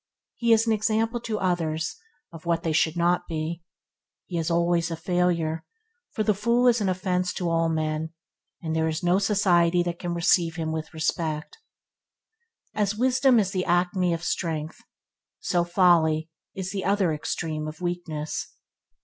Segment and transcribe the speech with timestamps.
[0.33, 1.95] He is an example to others
[2.33, 3.61] of what they should not be.
[4.25, 5.63] He is always a failure,
[6.09, 8.11] for the fool is an offence to all men,
[8.63, 11.59] and there is no society that can receive him with respect.
[12.73, 14.81] As wisdom is the acme of strength,
[15.39, 18.53] so folly is the other extreme of weakness.